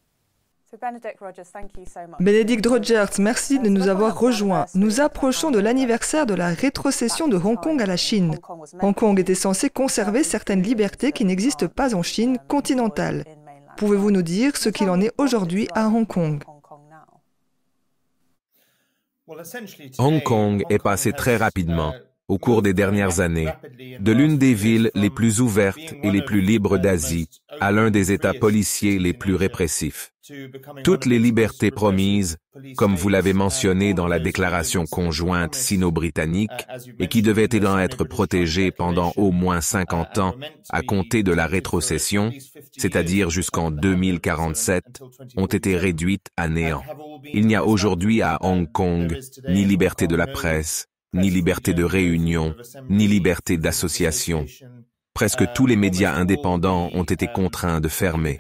Benedict 2.21 2.67
Rogers, 2.67 3.19
merci 3.19 3.59
de 3.59 3.69
nous 3.69 3.89
avoir 3.89 4.19
rejoints. 4.19 4.67
Nous 4.75 5.01
approchons 5.01 5.51
de 5.51 5.59
l'anniversaire 5.59 6.27
de 6.27 6.35
la 6.35 6.49
rétrocession 6.49 7.29
de 7.29 7.37
Hong 7.37 7.57
Kong 7.57 7.81
à 7.81 7.87
la 7.87 7.97
Chine. 7.97 8.39
Hong 8.81 8.95
Kong 8.95 9.19
était 9.19 9.35
censé 9.35 9.71
conserver 9.71 10.23
certaines 10.23 10.63
libertés 10.63 11.13
qui 11.13 11.25
n'existent 11.25 11.69
pas 11.69 11.95
en 11.95 12.03
Chine 12.03 12.39
continentale. 12.49 13.25
Pouvez-vous 13.77 14.11
nous 14.11 14.23
dire 14.23 14.57
ce 14.57 14.69
qu'il 14.69 14.91
en 14.91 15.01
est 15.01 15.13
aujourd'hui 15.19 15.69
à 15.75 15.89
Hong 15.89 16.07
Kong? 16.07 16.43
Hong 19.99 20.23
Kong 20.23 20.65
est 20.71 20.83
passé 20.83 21.13
très 21.13 21.37
rapidement 21.37 21.93
au 22.29 22.39
cours 22.39 22.63
des 22.63 22.75
dernières 22.75 23.21
années, 23.21 23.49
de 24.01 24.13
l'une 24.13 24.39
des 24.39 24.55
villes 24.55 24.91
les 24.95 25.11
plus 25.11 25.41
ouvertes 25.41 25.95
et 26.03 26.11
les 26.11 26.23
plus 26.23 26.41
libres 26.41 26.79
d'Asie 26.79 27.29
à 27.61 27.73
l'un 27.73 27.91
des 27.91 28.13
États 28.13 28.35
policiers 28.35 28.99
les 28.99 29.13
plus 29.13 29.35
répressifs. 29.35 30.13
Toutes 30.83 31.07
les 31.07 31.21
libertés 31.21 31.71
promises, 31.71 32.37
comme 32.77 32.97
vous 32.97 33.09
l'avez 33.09 33.33
mentionné 33.33 33.95
dans 33.95 34.09
la 34.09 34.19
déclaration 34.19 34.85
conjointe 34.85 35.55
sino-britannique, 35.55 36.51
et 36.99 37.07
qui 37.07 37.23
devaient 37.23 37.49
être 37.53 38.05
protégées 38.05 38.73
pendant 38.73 39.13
au 39.17 39.31
moins 39.31 39.61
50 39.61 40.19
ans 40.19 40.35
à 40.71 40.83
compter 40.83 41.23
de 41.23 41.33
la 41.33 41.47
rétrocession, 41.47 42.33
c'est-à-dire 42.77 43.31
jusqu'en 43.31 43.71
2047, 43.71 45.01
ont 45.37 45.47
été 45.47 45.77
réduites 45.77 46.29
à 46.37 46.49
néant. 46.49 46.83
Il 47.33 47.47
n'y 47.47 47.55
a 47.55 47.65
aujourd'hui 47.65 48.21
à 48.23 48.39
Hong 48.41 48.71
Kong 48.71 49.17
ni 49.49 49.65
liberté 49.65 50.09
de 50.09 50.17
la 50.17 50.27
presse, 50.27 50.89
ni 51.13 51.31
liberté 51.31 51.75
de 51.75 51.85
réunion, 51.85 52.55
ni 52.89 53.07
liberté 53.07 53.57
d'association. 53.57 54.47
Presque 55.15 55.51
tous 55.55 55.67
les 55.67 55.77
médias 55.77 56.15
indépendants 56.15 56.91
ont 56.93 57.05
été 57.05 57.27
contraints 57.27 57.81
de 57.81 57.89
fermer. 57.89 58.39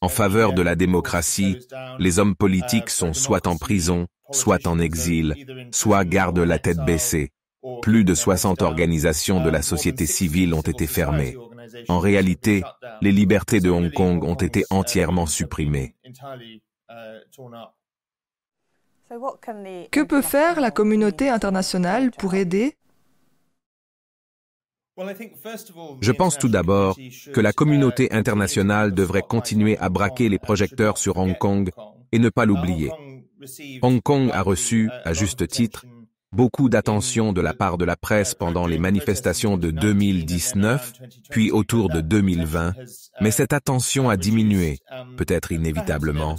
En 0.00 0.08
faveur 0.08 0.52
de 0.52 0.62
la 0.62 0.74
démocratie, 0.74 1.58
les 2.00 2.18
hommes 2.18 2.34
politiques 2.34 2.90
sont 2.90 3.12
soit 3.12 3.46
en 3.46 3.56
prison, 3.56 4.08
soit 4.32 4.66
en 4.66 4.80
exil, 4.80 5.36
soit 5.70 6.04
gardent 6.04 6.40
la 6.40 6.58
tête 6.58 6.84
baissée. 6.84 7.30
Plus 7.82 8.04
de 8.04 8.14
60 8.14 8.62
organisations 8.62 9.40
de 9.40 9.48
la 9.48 9.62
société 9.62 10.06
civile 10.06 10.54
ont 10.54 10.60
été 10.60 10.86
fermées. 10.86 11.36
En 11.88 12.00
réalité, 12.00 12.62
les 13.00 13.12
libertés 13.12 13.60
de 13.60 13.70
Hong 13.70 13.92
Kong 13.92 14.24
ont 14.24 14.34
été 14.34 14.64
entièrement 14.70 15.26
supprimées. 15.26 15.94
Que 19.90 20.02
peut 20.02 20.22
faire 20.22 20.60
la 20.60 20.70
communauté 20.70 21.30
internationale 21.30 22.10
pour 22.10 22.34
aider? 22.34 22.74
Je 26.00 26.12
pense 26.12 26.36
tout 26.38 26.48
d'abord 26.48 26.98
que 27.32 27.40
la 27.40 27.52
communauté 27.52 28.12
internationale 28.12 28.92
devrait 28.92 29.22
continuer 29.22 29.78
à 29.78 29.88
braquer 29.88 30.28
les 30.28 30.38
projecteurs 30.38 30.98
sur 30.98 31.16
Hong 31.16 31.38
Kong 31.38 31.70
et 32.12 32.18
ne 32.18 32.28
pas 32.28 32.44
l'oublier. 32.44 32.90
Hong 33.82 34.02
Kong 34.02 34.30
a 34.32 34.42
reçu, 34.42 34.90
à 35.04 35.14
juste 35.14 35.46
titre, 35.46 35.86
beaucoup 36.32 36.68
d'attention 36.68 37.32
de 37.32 37.40
la 37.40 37.54
part 37.54 37.78
de 37.78 37.84
la 37.84 37.96
presse 37.96 38.34
pendant 38.34 38.66
les 38.66 38.78
manifestations 38.78 39.56
de 39.56 39.70
2019, 39.70 40.92
puis 41.30 41.50
autour 41.50 41.88
de 41.88 42.00
2020, 42.00 42.74
mais 43.20 43.30
cette 43.30 43.52
attention 43.52 44.10
a 44.10 44.16
diminué, 44.16 44.78
peut-être 45.16 45.52
inévitablement, 45.52 46.36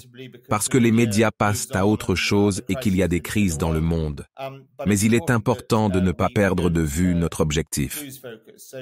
parce 0.48 0.70
que 0.70 0.78
les 0.78 0.92
médias 0.92 1.32
passent 1.32 1.68
à 1.74 1.86
autre 1.86 2.16
chose 2.16 2.62
et 2.70 2.76
qu'il 2.76 2.96
y 2.96 3.04
a 3.04 3.08
des 3.08 3.22
crises 3.22 3.58
dans 3.58 3.72
le 3.72 3.82
monde. 3.82 4.26
Mais 4.86 5.00
il 5.00 5.14
est 5.14 5.32
important 5.32 5.90
de 5.90 6.00
ne 6.00 6.12
pas 6.12 6.30
perdre 6.30 6.70
de 6.70 6.82
vue 6.82 7.16
notre 7.16 7.42
objectif. 7.42 8.04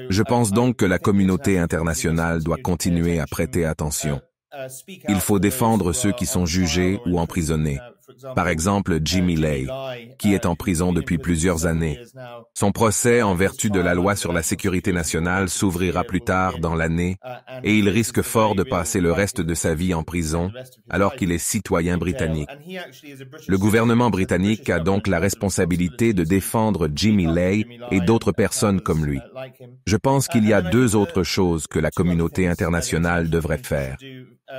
Je 0.10 0.24
pense 0.24 0.52
donc 0.52 0.78
que 0.78 0.86
la 0.86 1.00
communauté 1.00 1.58
internationale 1.58 2.44
doit 2.44 2.58
continuer 2.58 3.20
à 3.20 3.26
prêter 3.28 3.66
attention. 3.66 4.22
Il 5.08 5.20
faut 5.20 5.40
défendre 5.40 5.94
ceux 5.94 6.12
qui 6.12 6.26
sont 6.26 6.46
jugés 6.46 7.00
ou 7.06 7.20
emprisonnés. 7.20 7.80
Par 8.36 8.48
exemple, 8.48 9.00
Jimmy 9.04 9.36
Lay, 9.36 9.68
qui 10.18 10.34
est 10.34 10.46
en 10.46 10.56
prison 10.56 10.94
depuis 10.94 11.18
plusieurs 11.18 11.66
années. 11.66 12.00
Son 12.54 12.72
procès 12.72 13.22
en 13.22 13.36
vertu 13.36 13.70
de 13.70 13.80
la 13.80 13.94
loi 13.94 14.16
sur 14.16 14.34
la 14.34 14.44
sécurité 14.44 14.94
nationale 14.94 15.50
s'ouvrira 15.50 16.04
plus 16.04 16.22
tard 16.22 16.60
dans 16.60 16.76
l'année 16.76 17.18
et 17.64 17.76
il 17.76 17.90
risque 17.90 18.22
fort 18.22 18.56
de 18.56 18.64
passer 18.64 19.02
le 19.02 19.12
reste 19.12 19.42
de 19.42 19.54
sa 19.54 19.74
vie 19.74 19.94
en 19.94 20.04
prison 20.04 20.52
alors 20.90 21.16
qu'il 21.16 21.32
est 21.32 21.38
citoyen 21.38 21.98
britannique. 21.98 22.50
Le 23.48 23.58
gouvernement 23.58 24.10
britannique 24.10 24.70
a 24.70 24.80
donc 24.80 25.08
la 25.08 25.20
responsabilité 25.20 26.14
de 26.14 26.24
défendre 26.24 26.88
Jimmy 26.94 27.28
Lay 27.28 27.66
et 27.92 28.00
d'autres 28.00 28.32
personnes 28.32 28.82
comme 28.82 29.06
lui. 29.06 29.20
Je 29.86 29.98
pense 29.98 30.28
qu'il 30.28 30.48
y 30.48 30.54
a 30.54 30.62
deux 30.62 30.96
autres 30.96 31.24
choses 31.24 31.68
que 31.68 31.80
la 31.80 31.92
communauté 31.92 32.48
internationale 32.48 33.30
devrait 33.30 33.58
faire. 33.58 33.98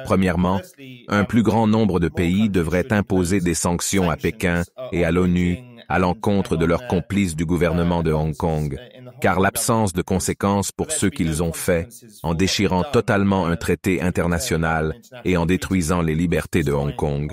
Premièrement, 0.05 0.61
un 1.09 1.25
plus 1.25 1.43
grand 1.43 1.67
nombre 1.67 2.01
de 2.01 2.09
pays 2.09 2.49
devraient 2.49 2.93
imposer 2.93 3.41
des 3.41 3.55
sanctions 3.55 4.11
à 4.11 4.17
Pékin 4.17 4.63
et 4.93 5.05
à 5.05 5.11
l'ONU 5.11 5.59
à 5.89 5.99
l'encontre 5.99 6.57
de 6.57 6.67
leurs 6.67 6.87
complices 6.87 7.35
du 7.35 7.47
gouvernement 7.47 8.03
de 8.03 8.13
Hong 8.13 8.37
Kong, 8.37 8.79
car 9.21 9.41
l'absence 9.41 9.93
de 9.93 10.03
conséquences 10.03 10.73
pour 10.73 10.93
ceux 10.93 11.11
qu'ils 11.11 11.43
ont 11.43 11.53
fait, 11.53 11.89
en 12.23 12.35
déchirant 12.35 12.85
totalement 12.85 13.47
un 13.47 13.57
traité 13.57 14.01
international 14.01 14.95
et 15.25 15.37
en 15.37 15.47
détruisant 15.47 16.03
les 16.03 16.15
libertés 16.15 16.63
de 16.63 16.73
Hong 16.73 16.95
Kong, 16.95 17.33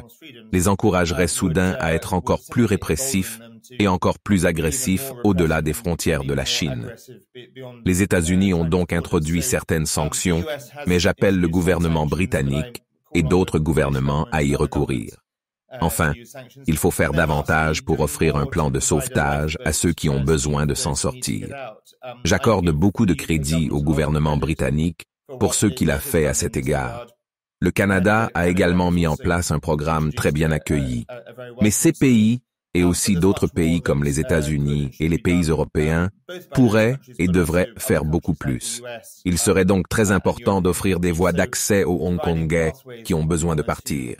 les 0.52 0.68
encouragerait 0.68 1.28
soudain 1.28 1.76
à 1.80 1.94
être 1.94 2.14
encore 2.14 2.42
plus 2.50 2.66
répressifs 2.66 3.40
et 3.80 3.88
encore 3.88 4.20
plus 4.20 4.46
agressifs 4.46 5.12
au-delà 5.24 5.62
des 5.62 5.74
frontières 5.74 6.24
de 6.24 6.34
la 6.34 6.46
Chine. 6.46 6.94
Les 7.86 8.02
États-Unis 8.02 8.54
ont 8.54 8.66
donc 8.66 8.94
introduit 8.94 9.42
certaines 9.42 9.86
sanctions, 9.86 10.44
mais 10.88 11.00
j'appelle 11.00 11.40
le 11.40 11.48
gouvernement 11.48 12.06
britannique 12.06 12.84
et 13.14 13.24
d'autres 13.24 13.60
gouvernements 13.60 14.28
à 14.32 14.44
y 14.44 14.56
recourir. 14.56 15.25
Enfin, 15.82 16.14
il 16.68 16.78
faut 16.78 16.92
faire 16.92 17.12
davantage 17.12 17.84
pour 17.84 18.00
offrir 18.00 18.36
un 18.36 18.46
plan 18.46 18.72
de 18.72 18.80
sauvetage 18.80 19.58
à 19.66 19.74
ceux 19.74 19.94
qui 19.94 20.10
ont 20.10 20.22
besoin 20.22 20.66
de 20.66 20.74
s'en 20.74 20.96
sortir. 20.96 21.50
J'accorde 22.24 22.70
beaucoup 22.72 23.06
de 23.06 23.14
crédit 23.14 23.70
au 23.72 23.82
gouvernement 23.82 24.38
britannique 24.38 25.06
pour 25.40 25.54
ce 25.54 25.66
qu'il 25.66 25.92
a 25.92 26.00
fait 26.00 26.28
à 26.28 26.34
cet 26.34 26.58
égard. 26.58 27.08
Le 27.62 27.72
Canada 27.72 28.30
a 28.34 28.48
également 28.48 28.92
mis 28.92 29.08
en 29.08 29.16
place 29.16 29.52
un 29.52 29.60
programme 29.60 30.14
très 30.14 30.32
bien 30.32 30.52
accueilli. 30.52 31.06
Mais 31.62 31.72
ces 31.72 31.94
pays 31.94 32.42
et 32.76 32.84
aussi 32.84 33.16
d'autres 33.16 33.48
pays 33.48 33.82
comme 33.82 34.04
les 34.04 34.20
États-Unis 34.20 34.92
et 35.00 35.08
les 35.08 35.18
pays 35.18 35.44
européens 35.44 36.10
pourraient 36.54 36.98
et 37.18 37.28
devraient 37.28 37.70
faire 37.78 38.04
beaucoup 38.04 38.34
plus. 38.34 38.84
Il 39.24 39.38
serait 39.38 39.64
donc 39.64 39.88
très 39.88 40.12
important 40.12 40.62
d'offrir 40.62 41.00
des 41.00 41.14
voies 41.14 41.32
d'accès 41.32 41.86
aux 41.86 42.06
Hongkongais 42.06 42.74
qui 43.06 43.14
ont 43.14 43.24
besoin 43.24 43.56
de 43.56 43.62
partir. 43.62 44.18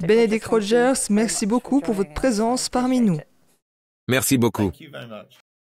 Benedict 0.00 0.44
Rogers, 0.44 1.10
merci 1.10 1.46
beaucoup 1.46 1.80
pour 1.80 1.94
votre 1.94 2.14
présence 2.14 2.68
parmi 2.68 3.00
nous. 3.00 3.18
Merci 4.08 4.38
beaucoup. 4.38 4.70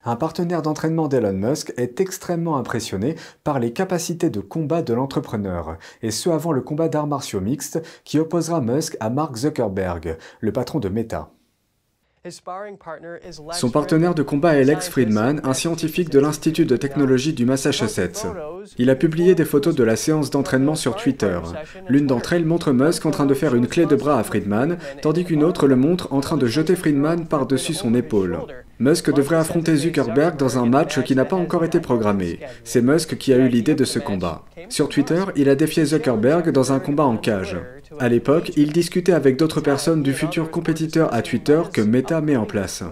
Un 0.03 0.15
partenaire 0.15 0.63
d'entraînement 0.63 1.07
d'Elon 1.07 1.33
Musk 1.33 1.73
est 1.77 1.99
extrêmement 1.99 2.57
impressionné 2.57 3.15
par 3.43 3.59
les 3.59 3.71
capacités 3.71 4.31
de 4.31 4.39
combat 4.39 4.81
de 4.81 4.93
l'entrepreneur, 4.93 5.77
et 6.01 6.09
ce 6.09 6.29
avant 6.29 6.51
le 6.51 6.61
combat 6.61 6.89
d'arts 6.89 7.07
martiaux 7.07 7.41
mixtes 7.41 7.81
qui 8.03 8.17
opposera 8.17 8.61
Musk 8.61 8.97
à 8.99 9.09
Mark 9.09 9.35
Zuckerberg, 9.35 10.17
le 10.39 10.51
patron 10.51 10.79
de 10.79 10.89
Meta. 10.89 11.31
Son 13.53 13.71
partenaire 13.71 14.13
de 14.13 14.21
combat 14.21 14.53
est 14.53 14.63
Lex 14.63 14.89
Friedman, 14.89 15.41
un 15.43 15.53
scientifique 15.53 16.11
de 16.11 16.19
l'Institut 16.19 16.65
de 16.65 16.77
technologie 16.77 17.33
du 17.33 17.45
Massachusetts. 17.45 18.27
Il 18.77 18.91
a 18.91 18.95
publié 18.95 19.33
des 19.33 19.43
photos 19.43 19.73
de 19.73 19.83
la 19.83 19.95
séance 19.95 20.29
d'entraînement 20.29 20.75
sur 20.75 20.95
Twitter. 20.95 21.39
L'une 21.89 22.05
d'entre 22.05 22.33
elles 22.33 22.45
montre 22.45 22.73
Musk 22.73 23.07
en 23.07 23.11
train 23.11 23.25
de 23.25 23.33
faire 23.33 23.55
une 23.55 23.65
clé 23.65 23.87
de 23.87 23.95
bras 23.95 24.19
à 24.19 24.23
Friedman, 24.23 24.77
tandis 25.01 25.25
qu'une 25.25 25.43
autre 25.43 25.67
le 25.67 25.75
montre 25.75 26.13
en 26.13 26.21
train 26.21 26.37
de 26.37 26.45
jeter 26.45 26.75
Friedman 26.75 27.25
par-dessus 27.25 27.73
son 27.73 27.95
épaule. 27.95 28.37
Musk 28.77 29.11
devrait 29.13 29.37
affronter 29.37 29.75
Zuckerberg 29.75 30.37
dans 30.37 30.57
un 30.57 30.65
match 30.65 31.01
qui 31.01 31.15
n'a 31.15 31.25
pas 31.25 31.35
encore 31.35 31.63
été 31.63 31.79
programmé. 31.79 32.39
C'est 32.63 32.81
Musk 32.81 33.17
qui 33.17 33.33
a 33.33 33.37
eu 33.37 33.47
l'idée 33.47 33.75
de 33.75 33.85
ce 33.85 33.99
combat. 33.99 34.43
Sur 34.69 34.89
Twitter, 34.89 35.23
il 35.35 35.49
a 35.49 35.55
défié 35.55 35.85
Zuckerberg 35.85 36.51
dans 36.51 36.71
un 36.71 36.79
combat 36.79 37.05
en 37.05 37.17
cage. 37.17 37.57
À 37.99 38.09
l'époque, 38.09 38.51
il 38.55 38.71
discutait 38.71 39.11
avec 39.11 39.37
d'autres 39.37 39.61
personnes 39.61 40.01
du 40.01 40.13
futur 40.13 40.49
compétiteur 40.49 41.13
à 41.13 41.21
Twitter 41.21 41.61
que 41.71 41.81
Meta 41.81 42.10
met 42.19 42.35
en 42.35 42.45
place. 42.45 42.83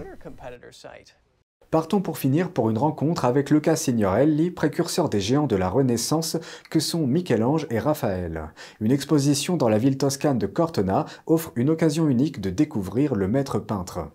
Partons 1.70 2.00
pour 2.00 2.18
finir 2.18 2.50
pour 2.50 2.70
une 2.70 2.78
rencontre 2.78 3.24
avec 3.24 3.50
Luca 3.50 3.76
Signorelli, 3.76 4.50
précurseur 4.50 5.08
des 5.08 5.20
géants 5.20 5.46
de 5.46 5.54
la 5.54 5.68
Renaissance 5.68 6.36
que 6.68 6.80
sont 6.80 7.06
Michel-Ange 7.06 7.66
et 7.70 7.78
Raphaël. 7.78 8.52
Une 8.80 8.90
exposition 8.90 9.56
dans 9.56 9.68
la 9.68 9.78
ville 9.78 9.96
toscane 9.96 10.38
de 10.38 10.46
Cortona 10.46 11.04
offre 11.26 11.52
une 11.54 11.70
occasion 11.70 12.08
unique 12.08 12.40
de 12.40 12.50
découvrir 12.50 13.14
le 13.14 13.28
maître 13.28 13.60
peintre. 13.60 14.08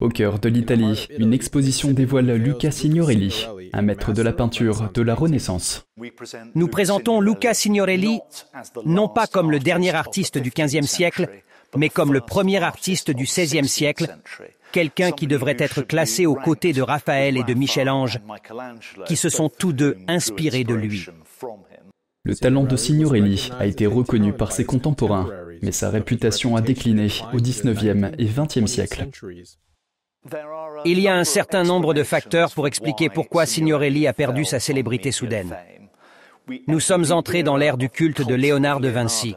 Au 0.00 0.08
cœur 0.08 0.38
de 0.38 0.48
l'Italie, 0.48 1.06
une 1.16 1.32
exposition 1.32 1.92
dévoile 1.92 2.32
Luca 2.32 2.70
Signorelli, 2.70 3.46
un 3.72 3.82
maître 3.82 4.12
de 4.12 4.22
la 4.22 4.32
peinture 4.32 4.90
de 4.92 5.02
la 5.02 5.14
Renaissance. 5.14 5.86
Nous 6.54 6.68
présentons 6.68 7.20
Luca 7.20 7.54
Signorelli 7.54 8.18
non 8.84 9.08
pas 9.08 9.26
comme 9.26 9.50
le 9.50 9.60
dernier 9.60 9.94
artiste 9.94 10.38
du 10.38 10.50
XVe 10.50 10.86
siècle, 10.86 11.28
mais 11.76 11.88
comme 11.88 12.12
le 12.12 12.20
premier 12.20 12.62
artiste 12.62 13.10
du 13.10 13.24
XVIe 13.24 13.68
siècle, 13.68 14.16
quelqu'un 14.72 15.12
qui 15.12 15.26
devrait 15.26 15.56
être 15.58 15.82
classé 15.82 16.26
aux 16.26 16.34
côtés 16.34 16.72
de 16.72 16.82
Raphaël 16.82 17.36
et 17.36 17.44
de 17.44 17.54
Michel-Ange, 17.54 18.20
qui 19.06 19.16
se 19.16 19.28
sont 19.28 19.48
tous 19.48 19.72
deux 19.72 19.96
inspirés 20.08 20.64
de 20.64 20.74
lui. 20.74 21.06
Le 22.24 22.36
talent 22.36 22.64
de 22.64 22.76
Signorelli 22.76 23.50
a 23.58 23.66
été 23.66 23.86
reconnu 23.86 24.32
par 24.32 24.52
ses 24.52 24.64
contemporains, 24.64 25.28
mais 25.60 25.72
sa 25.72 25.90
réputation 25.90 26.56
a 26.56 26.60
décliné 26.60 27.08
au 27.32 27.38
XIXe 27.38 28.12
et 28.18 28.26
XXe 28.26 28.70
siècle. 28.70 29.08
Il 30.84 31.00
y 31.00 31.08
a 31.08 31.16
un 31.16 31.24
certain 31.24 31.64
nombre 31.64 31.94
de 31.94 32.04
facteurs 32.04 32.52
pour 32.52 32.68
expliquer 32.68 33.08
pourquoi 33.08 33.44
Signorelli 33.44 34.06
a 34.06 34.12
perdu 34.12 34.44
sa 34.44 34.60
célébrité 34.60 35.10
soudaine. 35.10 35.56
Nous 36.66 36.80
sommes 36.80 37.12
entrés 37.12 37.42
dans 37.42 37.56
l'ère 37.56 37.76
du 37.76 37.88
culte 37.88 38.26
de 38.26 38.34
Léonard 38.34 38.80
de 38.80 38.88
Vinci, 38.88 39.36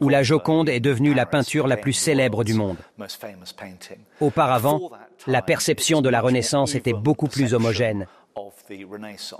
où 0.00 0.08
la 0.08 0.22
Joconde 0.22 0.68
est 0.68 0.80
devenue 0.80 1.14
la 1.14 1.26
peinture 1.26 1.66
la 1.66 1.76
plus 1.76 1.92
célèbre 1.92 2.44
du 2.44 2.54
monde. 2.54 2.78
Auparavant, 4.20 4.90
la 5.26 5.42
perception 5.42 6.00
de 6.00 6.08
la 6.08 6.20
Renaissance 6.20 6.74
était 6.74 6.92
beaucoup 6.92 7.28
plus 7.28 7.54
homogène. 7.54 8.06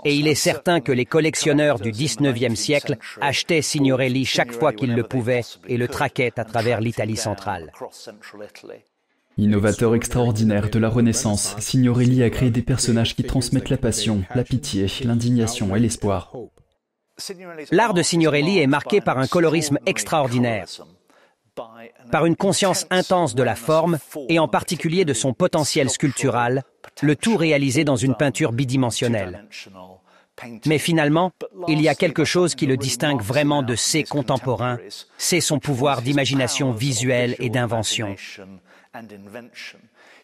Et 0.05 0.15
il 0.15 0.27
est 0.27 0.35
certain 0.35 0.81
que 0.81 0.91
les 0.91 1.05
collectionneurs 1.05 1.79
du 1.79 1.91
XIXe 1.91 2.55
siècle 2.55 2.97
achetaient 3.21 3.61
Signorelli 3.61 4.25
chaque 4.25 4.51
fois 4.51 4.73
qu'ils 4.73 4.95
le 4.95 5.03
pouvaient 5.03 5.43
et 5.67 5.77
le 5.77 5.87
traquaient 5.87 6.39
à 6.39 6.45
travers 6.45 6.81
l'Italie 6.81 7.17
centrale. 7.17 7.71
Innovateur 9.37 9.93
extraordinaire 9.93 10.69
de 10.69 10.79
la 10.79 10.89
Renaissance, 10.89 11.55
Signorelli 11.59 12.23
a 12.23 12.29
créé 12.31 12.49
des 12.49 12.63
personnages 12.63 13.15
qui 13.15 13.23
transmettent 13.23 13.69
la 13.69 13.77
passion, 13.77 14.23
la 14.33 14.43
pitié, 14.43 14.87
l'indignation 15.03 15.75
et 15.75 15.79
l'espoir. 15.79 16.33
L'art 17.71 17.93
de 17.93 18.01
Signorelli 18.01 18.57
est 18.57 18.67
marqué 18.67 18.99
par 18.99 19.19
un 19.19 19.27
colorisme 19.27 19.77
extraordinaire, 19.85 20.65
par 22.11 22.25
une 22.25 22.35
conscience 22.35 22.87
intense 22.89 23.35
de 23.35 23.43
la 23.43 23.55
forme 23.55 23.99
et 24.27 24.39
en 24.39 24.47
particulier 24.47 25.05
de 25.05 25.13
son 25.13 25.33
potentiel 25.33 25.89
sculptural, 25.89 26.63
le 27.01 27.15
tout 27.15 27.37
réalisé 27.37 27.83
dans 27.83 27.95
une 27.95 28.15
peinture 28.15 28.53
bidimensionnelle. 28.53 29.45
Mais 30.65 30.77
finalement, 30.77 31.31
il 31.67 31.81
y 31.81 31.89
a 31.89 31.95
quelque 31.95 32.23
chose 32.23 32.53
qui 32.55 32.67
le 32.67 32.77
distingue 32.77 33.21
vraiment 33.21 33.63
de 33.63 33.75
ses 33.75 34.03
contemporains, 34.03 34.79
c'est 35.17 35.41
son 35.41 35.59
pouvoir 35.59 36.01
d'imagination 36.01 36.71
visuelle 36.71 37.35
et 37.39 37.49
d'invention. 37.49 38.15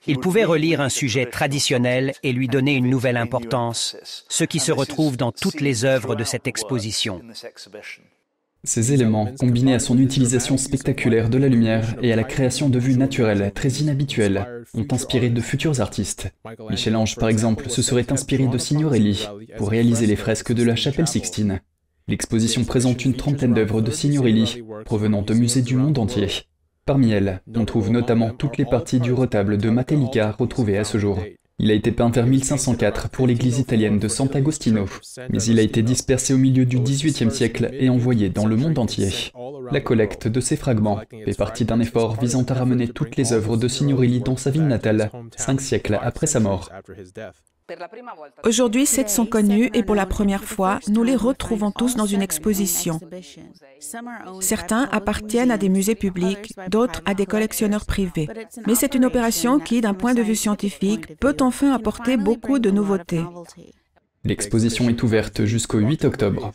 Il 0.07 0.19
pouvait 0.19 0.43
relire 0.43 0.81
un 0.81 0.89
sujet 0.89 1.25
traditionnel 1.25 2.13
et 2.23 2.33
lui 2.33 2.47
donner 2.47 2.73
une 2.73 2.89
nouvelle 2.89 3.17
importance, 3.17 3.95
ce 4.29 4.43
qui 4.43 4.59
se 4.59 4.71
retrouve 4.71 5.17
dans 5.17 5.31
toutes 5.31 5.61
les 5.61 5.85
œuvres 5.85 6.15
de 6.15 6.23
cette 6.23 6.47
exposition. 6.47 7.21
Ces 8.65 8.93
éléments, 8.93 9.27
combinés 9.37 9.73
à 9.73 9.79
son 9.79 9.97
utilisation 9.97 10.55
spectaculaire 10.55 11.29
de 11.29 11.37
la 11.37 11.49
lumière 11.49 11.95
et 12.01 12.13
à 12.13 12.15
la 12.15 12.23
création 12.23 12.69
de 12.69 12.79
vues 12.79 12.95
naturelles 12.95 13.51
très 13.53 13.67
inhabituelles, 13.67 14.63
ont 14.73 14.87
inspiré 14.89 15.29
de 15.29 15.41
futurs 15.41 15.81
artistes. 15.81 16.31
Michel-Ange, 16.69 17.17
par 17.17 17.27
exemple, 17.27 17.69
se 17.69 17.81
serait 17.81 18.09
inspiré 18.13 18.47
de 18.47 18.57
Signorelli 18.57 19.27
pour 19.57 19.69
réaliser 19.69 20.07
les 20.07 20.15
fresques 20.15 20.53
de 20.53 20.63
la 20.63 20.77
chapelle 20.77 21.07
Sixtine. 21.07 21.59
L'exposition 22.07 22.63
présente 22.63 23.03
une 23.03 23.15
trentaine 23.15 23.53
d'œuvres 23.53 23.81
de 23.81 23.91
Signorelli 23.91 24.63
provenant 24.85 25.23
de 25.23 25.33
musées 25.33 25.61
du 25.61 25.75
monde 25.75 25.99
entier. 25.99 26.29
Parmi 26.85 27.11
elles, 27.11 27.41
on 27.55 27.63
trouve 27.63 27.91
notamment 27.91 28.31
toutes 28.31 28.57
les 28.57 28.65
parties 28.65 28.99
du 28.99 29.13
retable 29.13 29.57
de 29.57 29.69
Matelica 29.69 30.31
retrouvées 30.31 30.77
à 30.77 30.83
ce 30.83 30.97
jour. 30.97 31.17
Il 31.59 31.71
a 31.71 31.75
été 31.75 31.93
peint 31.93 32.09
vers 32.09 32.25
1504 32.25 33.09
pour 33.09 33.25
l'église 33.25 33.59
italienne 33.59 33.99
de 33.99 34.07
Sant'Agostino, 34.09 34.85
mais 35.29 35.41
il 35.43 35.59
a 35.59 35.61
été 35.61 35.81
dispersé 35.81 36.33
au 36.33 36.37
milieu 36.37 36.65
du 36.65 36.79
XVIIIe 36.79 37.31
siècle 37.31 37.69
et 37.71 37.89
envoyé 37.89 38.29
dans 38.29 38.47
le 38.47 38.57
monde 38.57 38.77
entier. 38.79 39.09
La 39.71 39.79
collecte 39.79 40.27
de 40.27 40.41
ces 40.41 40.57
fragments 40.57 40.99
fait 41.23 41.37
partie 41.37 41.63
d'un 41.63 41.79
effort 41.79 42.19
visant 42.19 42.43
à 42.43 42.53
ramener 42.53 42.89
toutes 42.89 43.15
les 43.15 43.31
œuvres 43.31 43.55
de 43.55 43.69
Signorelli 43.69 44.19
dans 44.19 44.35
sa 44.35 44.51
ville 44.51 44.67
natale, 44.67 45.09
cinq 45.37 45.61
siècles 45.61 45.99
après 46.01 46.27
sa 46.27 46.41
mort. 46.41 46.69
Aujourd'hui, 48.43 48.85
sept 48.85 49.09
sont 49.09 49.25
connus 49.25 49.69
et 49.73 49.83
pour 49.83 49.95
la 49.95 50.05
première 50.05 50.43
fois, 50.43 50.79
nous 50.89 51.03
les 51.03 51.15
retrouvons 51.15 51.71
tous 51.71 51.95
dans 51.95 52.05
une 52.05 52.21
exposition. 52.21 52.99
Certains 54.39 54.89
appartiennent 54.91 55.51
à 55.51 55.57
des 55.57 55.69
musées 55.69 55.95
publics, 55.95 56.53
d'autres 56.69 57.01
à 57.05 57.13
des 57.13 57.25
collectionneurs 57.25 57.85
privés. 57.85 58.27
Mais 58.67 58.75
c'est 58.75 58.95
une 58.95 59.05
opération 59.05 59.59
qui, 59.59 59.81
d'un 59.81 59.93
point 59.93 60.13
de 60.13 60.21
vue 60.21 60.35
scientifique, 60.35 61.17
peut 61.17 61.37
enfin 61.39 61.73
apporter 61.73 62.17
beaucoup 62.17 62.59
de 62.59 62.71
nouveautés. 62.71 63.23
L'exposition 64.23 64.89
est 64.89 65.03
ouverte 65.03 65.45
jusqu'au 65.45 65.79
8 65.79 66.05
octobre. 66.05 66.53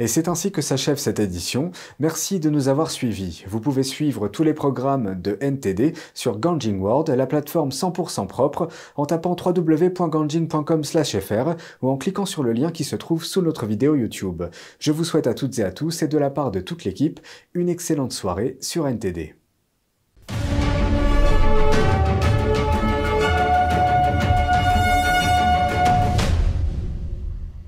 Et 0.00 0.08
c'est 0.08 0.26
ainsi 0.26 0.50
que 0.50 0.60
s'achève 0.60 0.96
cette 0.96 1.20
édition. 1.20 1.70
Merci 2.00 2.40
de 2.40 2.50
nous 2.50 2.66
avoir 2.66 2.90
suivis. 2.90 3.44
Vous 3.46 3.60
pouvez 3.60 3.84
suivre 3.84 4.26
tous 4.26 4.42
les 4.42 4.52
programmes 4.52 5.22
de 5.22 5.38
NTD 5.40 5.92
sur 6.14 6.40
Ganjin 6.40 6.78
World, 6.78 7.10
la 7.10 7.26
plateforme 7.26 7.68
100% 7.68 8.26
propre, 8.26 8.66
en 8.96 9.06
tapant 9.06 9.36
www.ganjin.com/fr 9.36 11.54
ou 11.80 11.90
en 11.90 11.96
cliquant 11.96 12.26
sur 12.26 12.42
le 12.42 12.52
lien 12.52 12.72
qui 12.72 12.82
se 12.82 12.96
trouve 12.96 13.24
sous 13.24 13.40
notre 13.40 13.66
vidéo 13.66 13.94
YouTube. 13.94 14.42
Je 14.80 14.90
vous 14.90 15.04
souhaite 15.04 15.28
à 15.28 15.34
toutes 15.34 15.60
et 15.60 15.62
à 15.62 15.70
tous 15.70 16.02
et 16.02 16.08
de 16.08 16.18
la 16.18 16.30
part 16.30 16.50
de 16.50 16.58
toute 16.58 16.82
l'équipe 16.82 17.20
une 17.54 17.68
excellente 17.68 18.12
soirée 18.12 18.58
sur 18.60 18.88
NTD. 18.88 19.36